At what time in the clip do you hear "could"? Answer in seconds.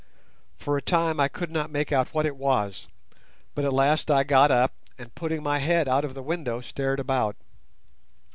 1.27-1.51